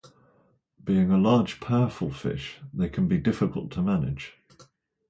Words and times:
Being 0.83 1.11
a 1.11 1.17
large 1.19 1.59
powerful 1.59 2.09
fish, 2.11 2.59
they 2.73 2.89
can 2.89 3.07
be 3.07 3.19
difficult 3.19 3.69
to 3.73 3.83
manage. 3.83 4.33